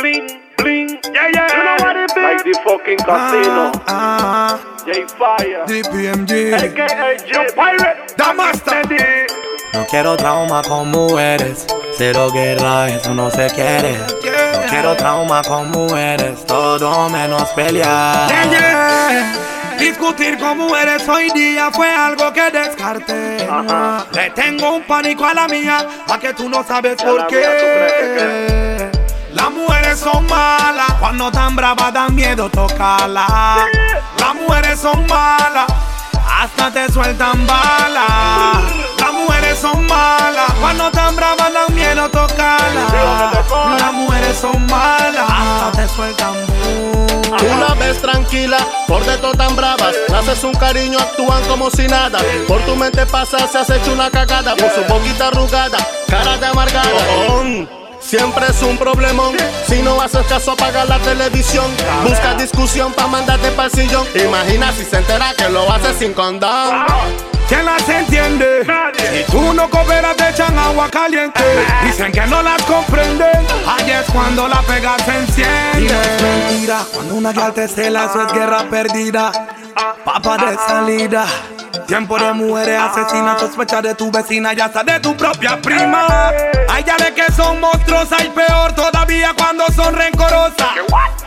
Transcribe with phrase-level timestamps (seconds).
[0.00, 0.88] bling, bling.
[1.12, 1.48] Yeah, yeah.
[1.52, 2.22] You know what it be?
[2.22, 3.72] Like the fucking casino.
[3.86, 5.64] Ah, J Fire.
[5.66, 6.54] DPMG.
[6.54, 8.16] AKA J Pirate.
[8.16, 8.82] Damasta.
[9.72, 11.66] No quiero trauma con mujeres,
[11.96, 13.98] cero guerra, eso no se quiere.
[13.98, 18.28] No quiero trauma con mujeres, todo menos pelear.
[18.28, 19.76] Yeah, yeah.
[19.78, 23.46] Discutir con mujeres hoy día fue algo que descarté.
[23.48, 24.04] Ajá.
[24.12, 27.28] Le tengo un pánico a la mía, a que tú no sabes por la mía,
[27.28, 28.89] ¿tú crees qué.
[29.32, 33.66] Las mujeres son malas, cuando tan bravas dan miedo tocarla.
[34.18, 35.66] Las mujeres son malas,
[36.28, 38.62] hasta te sueltan balas.
[38.98, 43.32] Las mujeres son malas, cuando tan bravas dan miedo tocarla.
[43.78, 46.34] Las mujeres son malas, hasta te sueltan
[47.38, 49.94] Tú la ves tranquila, por dentro tan bravas.
[50.12, 52.18] Haces un cariño, actúan como si nada.
[52.48, 54.56] Por tu mente pasa, se has hecho una cagada.
[54.56, 55.78] Por su boquita arrugada,
[56.08, 57.79] cara de amargada.
[58.00, 59.36] Siempre es un problemón.
[59.68, 61.66] Si no haces caso, apaga la televisión.
[62.02, 64.06] Busca discusión pa' mandarte pa'l sillón.
[64.14, 66.86] Imagina si se entera que lo haces sin condón.
[67.48, 68.64] ¿Quién las entiende?
[68.64, 69.24] Nadie.
[69.24, 71.42] Si tú no cooperas te echan agua caliente
[71.84, 76.22] Dicen que no las comprenden Ahí es cuando la pega se enciende Y no es
[76.22, 79.32] mentira Cuando una gal te cela eso es guerra perdida
[80.04, 81.26] Papa de salida
[81.86, 86.30] Tiempo de mujeres asesinas Sospecha de tu vecina y hasta de tu propia prima.
[86.68, 90.68] Hay de que son monstruosas y peor todavía cuando son rencorosas.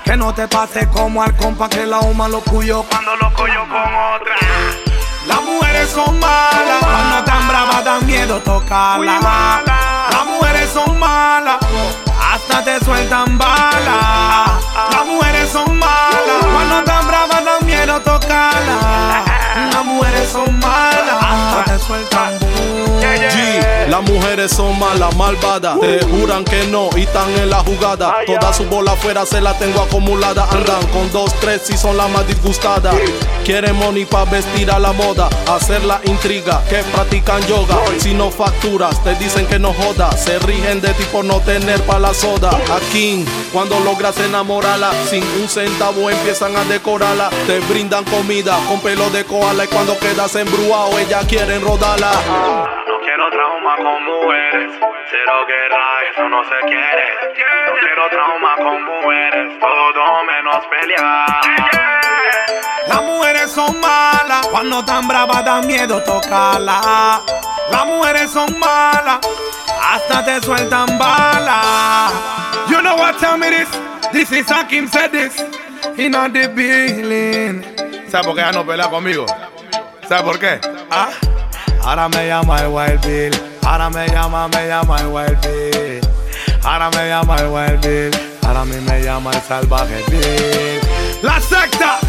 [0.03, 3.61] Que no te pase como al compa que la huma lo cuyo Cuando lo coyo
[3.61, 4.35] con otra.
[5.27, 9.61] Las mujeres son malas, cuando tan bravas dan miedo tocarla.
[10.11, 10.52] Las mujeres
[24.03, 25.79] mujeres son malas, malvadas.
[25.79, 28.13] Te juran que no y están en la jugada.
[28.25, 30.47] Toda su bola afuera se la tengo acumulada.
[30.51, 32.95] Andan con dos, tres y son las más disgustadas.
[33.43, 35.29] Quieren money pa' vestir a la moda.
[35.47, 37.78] Hacer la intriga que practican yoga.
[38.00, 40.23] Si no facturas, te dicen que no jodas.
[40.23, 42.51] Se rigen de ti por no tener pa' la soda.
[42.72, 47.29] Aquí, cuando logras enamorarla, sin un centavo empiezan a decorarla.
[47.47, 52.82] Te brindan comida con pelo de koala y cuando quedas embruado, ellas quieren rodarla.
[53.03, 54.72] Quiero trauma con mujeres,
[55.12, 57.06] cero guerra, eso no se quiere.
[57.68, 61.28] No quiero trauma con mujeres, todo menos pelear.
[62.88, 67.22] Las mujeres son malas, cuando tan bravas dan miedo tocarla.
[67.72, 69.20] Las mujeres son malas,
[69.81, 72.14] hasta te sueltan balas.
[72.70, 73.70] You know what time it is?
[74.14, 75.44] This is Hakim said this.
[75.97, 77.64] He not the building.
[78.08, 79.25] ¿Sabes por qué ella no pelea conmigo?
[80.08, 80.62] ¿Sabes por qué?
[80.90, 81.09] ¿Ah?
[81.83, 83.31] Ahora me llama el Wild Bill.
[83.66, 86.01] Ahora me llama, me llama el Wild Bill.
[86.63, 88.11] Ahora me llama el Wild Bill.
[88.45, 90.79] Ahora a mí me llama el Salvaje Bill.
[91.22, 91.99] La secta.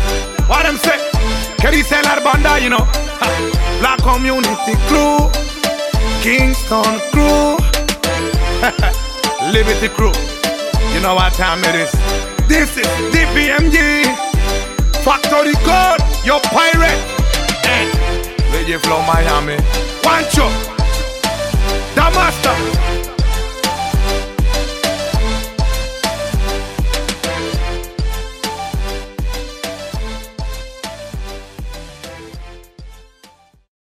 [0.48, 0.98] What them say?
[1.60, 2.86] ¿Qué dice la banda, you know?
[3.80, 5.28] Black Community Crew.
[6.22, 7.56] Kingston Crew.
[9.52, 10.12] Liberty Crew.
[10.94, 11.90] You know what time it is.
[12.46, 14.04] This is DPMG.
[15.02, 16.00] Factory Code.
[16.24, 17.13] Your pirate
[18.69, 19.56] you flow Miami.
[20.02, 20.63] One chop.